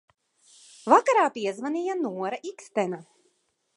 [0.93, 3.03] Vakarā piezvanīja Nora Ikstena.